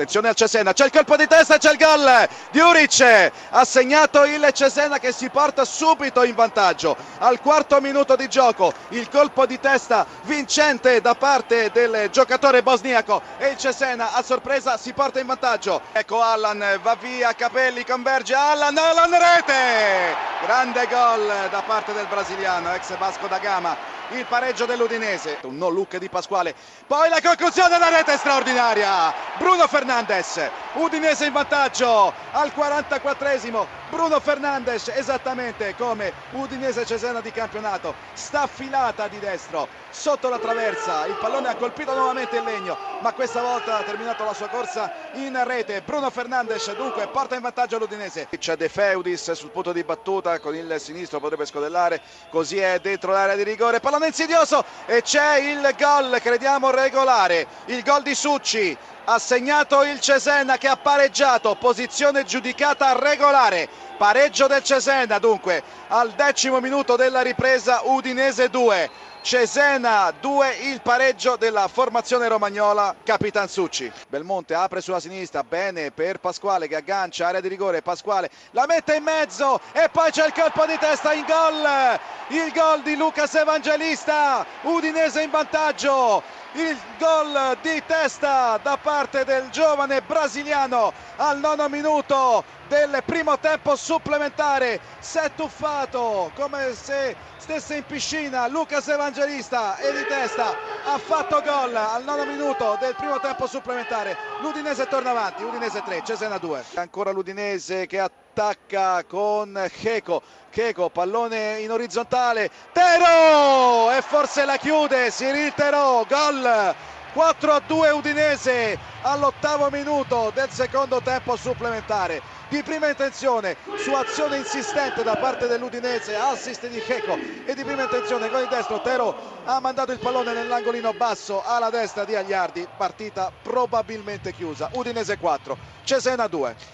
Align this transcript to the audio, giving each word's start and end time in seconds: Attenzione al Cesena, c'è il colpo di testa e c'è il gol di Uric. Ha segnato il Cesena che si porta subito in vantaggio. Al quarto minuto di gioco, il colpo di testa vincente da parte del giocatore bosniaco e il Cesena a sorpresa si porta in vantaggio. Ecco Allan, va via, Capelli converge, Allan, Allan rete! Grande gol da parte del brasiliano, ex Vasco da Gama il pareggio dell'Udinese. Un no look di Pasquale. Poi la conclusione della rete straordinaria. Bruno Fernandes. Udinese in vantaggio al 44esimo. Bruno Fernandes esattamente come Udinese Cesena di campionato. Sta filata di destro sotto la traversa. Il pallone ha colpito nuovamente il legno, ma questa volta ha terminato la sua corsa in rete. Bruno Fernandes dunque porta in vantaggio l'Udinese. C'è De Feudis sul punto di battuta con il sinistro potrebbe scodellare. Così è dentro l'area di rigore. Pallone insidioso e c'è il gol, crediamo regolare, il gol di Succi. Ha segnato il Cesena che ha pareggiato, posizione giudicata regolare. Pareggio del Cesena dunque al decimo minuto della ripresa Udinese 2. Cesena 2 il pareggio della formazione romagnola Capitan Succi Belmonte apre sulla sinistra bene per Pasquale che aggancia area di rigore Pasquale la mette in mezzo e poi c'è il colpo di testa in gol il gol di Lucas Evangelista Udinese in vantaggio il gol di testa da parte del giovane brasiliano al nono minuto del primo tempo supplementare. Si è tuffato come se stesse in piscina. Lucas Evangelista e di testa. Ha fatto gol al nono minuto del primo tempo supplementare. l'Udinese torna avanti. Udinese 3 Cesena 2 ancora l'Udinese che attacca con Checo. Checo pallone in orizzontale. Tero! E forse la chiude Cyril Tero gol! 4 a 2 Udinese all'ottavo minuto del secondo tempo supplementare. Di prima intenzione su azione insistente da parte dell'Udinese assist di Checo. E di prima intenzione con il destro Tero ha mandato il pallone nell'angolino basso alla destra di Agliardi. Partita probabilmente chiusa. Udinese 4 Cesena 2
Attenzione 0.00 0.28
al 0.28 0.34
Cesena, 0.34 0.72
c'è 0.72 0.86
il 0.86 0.92
colpo 0.92 1.14
di 1.14 1.26
testa 1.26 1.56
e 1.56 1.58
c'è 1.58 1.72
il 1.72 1.76
gol 1.76 2.26
di 2.52 2.58
Uric. 2.58 3.30
Ha 3.50 3.64
segnato 3.66 4.24
il 4.24 4.48
Cesena 4.54 4.98
che 4.98 5.12
si 5.12 5.28
porta 5.28 5.66
subito 5.66 6.22
in 6.22 6.34
vantaggio. 6.34 6.96
Al 7.18 7.38
quarto 7.42 7.82
minuto 7.82 8.16
di 8.16 8.26
gioco, 8.26 8.72
il 8.88 9.10
colpo 9.10 9.44
di 9.44 9.60
testa 9.60 10.06
vincente 10.22 11.02
da 11.02 11.14
parte 11.14 11.70
del 11.70 12.08
giocatore 12.10 12.62
bosniaco 12.62 13.20
e 13.36 13.48
il 13.48 13.58
Cesena 13.58 14.14
a 14.14 14.22
sorpresa 14.22 14.78
si 14.78 14.94
porta 14.94 15.20
in 15.20 15.26
vantaggio. 15.26 15.82
Ecco 15.92 16.22
Allan, 16.22 16.80
va 16.80 16.96
via, 16.98 17.34
Capelli 17.34 17.84
converge, 17.84 18.32
Allan, 18.32 18.78
Allan 18.78 19.10
rete! 19.10 20.16
Grande 20.46 20.86
gol 20.86 21.30
da 21.50 21.62
parte 21.66 21.92
del 21.92 22.06
brasiliano, 22.06 22.72
ex 22.72 22.96
Vasco 22.96 23.26
da 23.26 23.36
Gama 23.36 23.99
il 24.12 24.26
pareggio 24.26 24.66
dell'Udinese. 24.66 25.38
Un 25.42 25.56
no 25.56 25.68
look 25.68 25.96
di 25.98 26.08
Pasquale. 26.08 26.54
Poi 26.86 27.08
la 27.08 27.20
conclusione 27.22 27.68
della 27.68 27.88
rete 27.88 28.16
straordinaria. 28.16 29.12
Bruno 29.38 29.66
Fernandes. 29.66 30.40
Udinese 30.74 31.26
in 31.26 31.32
vantaggio 31.32 32.12
al 32.32 32.52
44esimo. 32.54 33.79
Bruno 33.90 34.20
Fernandes 34.20 34.86
esattamente 34.88 35.74
come 35.74 36.12
Udinese 36.30 36.86
Cesena 36.86 37.20
di 37.20 37.32
campionato. 37.32 37.94
Sta 38.12 38.46
filata 38.46 39.08
di 39.08 39.18
destro 39.18 39.66
sotto 39.90 40.28
la 40.28 40.38
traversa. 40.38 41.06
Il 41.06 41.16
pallone 41.20 41.48
ha 41.48 41.56
colpito 41.56 41.92
nuovamente 41.92 42.36
il 42.36 42.44
legno, 42.44 42.78
ma 43.00 43.12
questa 43.12 43.42
volta 43.42 43.78
ha 43.78 43.82
terminato 43.82 44.22
la 44.22 44.32
sua 44.32 44.46
corsa 44.46 44.92
in 45.14 45.38
rete. 45.44 45.82
Bruno 45.82 46.08
Fernandes 46.08 46.72
dunque 46.76 47.08
porta 47.08 47.34
in 47.34 47.40
vantaggio 47.40 47.78
l'Udinese. 47.78 48.28
C'è 48.38 48.56
De 48.56 48.68
Feudis 48.68 49.32
sul 49.32 49.50
punto 49.50 49.72
di 49.72 49.82
battuta 49.82 50.38
con 50.38 50.54
il 50.54 50.76
sinistro 50.78 51.18
potrebbe 51.18 51.44
scodellare. 51.44 52.00
Così 52.30 52.58
è 52.58 52.78
dentro 52.78 53.10
l'area 53.10 53.34
di 53.34 53.42
rigore. 53.42 53.80
Pallone 53.80 54.06
insidioso 54.06 54.64
e 54.86 55.02
c'è 55.02 55.38
il 55.38 55.74
gol, 55.76 56.16
crediamo 56.20 56.70
regolare, 56.70 57.44
il 57.66 57.82
gol 57.82 58.02
di 58.02 58.14
Succi. 58.14 58.78
Ha 59.04 59.18
segnato 59.18 59.82
il 59.82 59.98
Cesena 59.98 60.58
che 60.58 60.68
ha 60.68 60.76
pareggiato, 60.76 61.54
posizione 61.56 62.24
giudicata 62.24 62.96
regolare. 62.98 63.68
Pareggio 63.96 64.46
del 64.46 64.62
Cesena 64.62 65.18
dunque 65.18 65.62
al 65.88 66.12
decimo 66.12 66.60
minuto 66.60 66.96
della 66.96 67.22
ripresa 67.22 67.80
Udinese 67.84 68.48
2. 68.50 69.08
Cesena 69.22 70.12
2 70.18 70.56
il 70.62 70.80
pareggio 70.80 71.36
della 71.36 71.68
formazione 71.68 72.26
romagnola 72.26 72.94
Capitan 73.02 73.48
Succi 73.48 73.92
Belmonte 74.08 74.54
apre 74.54 74.80
sulla 74.80 74.98
sinistra 74.98 75.44
bene 75.44 75.90
per 75.90 76.20
Pasquale 76.20 76.66
che 76.68 76.76
aggancia 76.76 77.26
area 77.26 77.40
di 77.40 77.48
rigore 77.48 77.82
Pasquale 77.82 78.30
la 78.52 78.64
mette 78.66 78.94
in 78.94 79.02
mezzo 79.02 79.60
e 79.72 79.90
poi 79.90 80.10
c'è 80.10 80.24
il 80.24 80.32
colpo 80.32 80.64
di 80.64 80.78
testa 80.78 81.12
in 81.12 81.26
gol 81.26 81.98
il 82.28 82.50
gol 82.52 82.80
di 82.80 82.96
Lucas 82.96 83.34
Evangelista 83.34 84.46
Udinese 84.62 85.20
in 85.20 85.30
vantaggio 85.30 86.22
il 86.54 86.76
gol 86.98 87.58
di 87.62 87.82
testa 87.86 88.58
da 88.62 88.76
parte 88.76 89.24
del 89.24 89.48
giovane 89.50 90.00
brasiliano 90.02 90.92
al 91.16 91.38
nono 91.38 91.68
minuto 91.68 92.42
del 92.66 93.02
primo 93.04 93.38
tempo 93.38 93.76
supplementare. 93.76 94.80
Si 94.98 95.18
è 95.18 95.30
tuffato 95.34 96.30
come 96.34 96.72
se 96.74 97.14
stesse 97.36 97.76
in 97.76 97.84
piscina. 97.84 98.48
Lucas 98.48 98.88
Evangelista 98.88 99.76
e 99.76 99.92
di 99.92 100.04
testa. 100.06 100.56
Ha 100.84 100.98
fatto 100.98 101.40
gol 101.42 101.74
al 101.74 102.02
nono 102.04 102.24
minuto 102.24 102.76
del 102.80 102.94
primo 102.96 103.20
tempo 103.20 103.46
supplementare. 103.46 104.16
l'Udinese 104.40 104.86
torna 104.86 105.10
avanti. 105.10 105.42
Udinese 105.42 105.82
3 105.84 106.02
Cesena 106.04 106.38
2 106.38 106.64
ancora 106.74 107.10
l'Udinese 107.10 107.86
che 107.86 108.00
attacca 108.40 109.04
con 109.04 109.68
Checo. 109.70 110.22
Checo 110.50 110.88
pallone 110.88 111.60
in 111.60 111.70
orizzontale. 111.70 112.50
Tero! 112.72 113.92
E 113.92 114.00
forse 114.00 114.46
la 114.46 114.56
chiude 114.56 115.10
Cyril 115.10 115.52
Tero 115.54 116.06
gol! 116.08 116.74
4 117.12 117.52
a 117.52 117.60
2 117.66 117.90
Udinese 117.90 118.78
all'ottavo 119.02 119.68
minuto 119.70 120.30
del 120.32 120.48
secondo 120.48 121.02
tempo 121.02 121.36
supplementare. 121.36 122.22
Di 122.48 122.62
prima 122.62 122.88
intenzione 122.88 123.56
su 123.76 123.92
azione 123.92 124.38
insistente 124.38 125.02
da 125.02 125.16
parte 125.16 125.46
dell'Udinese 125.46 126.16
assist 126.16 126.66
di 126.68 126.80
Checo. 126.80 127.18
E 127.44 127.54
di 127.54 127.64
prima 127.64 127.82
intenzione 127.82 128.30
con 128.30 128.40
il 128.40 128.48
destro 128.48 128.80
Tero 128.80 129.14
ha 129.44 129.60
mandato 129.60 129.92
il 129.92 129.98
pallone 129.98 130.32
nell'angolino 130.32 130.92
basso 130.94 131.42
alla 131.44 131.70
destra 131.70 132.04
di 132.04 132.14
Agliardi. 132.14 132.66
Partita 132.76 133.30
probabilmente 133.42 134.32
chiusa. 134.32 134.70
Udinese 134.72 135.18
4 135.18 135.56
Cesena 135.84 136.28
2 136.28 136.54